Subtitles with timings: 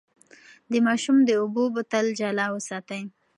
[0.71, 3.01] د ماشوم د اوبو بوتل جلا وساتئ.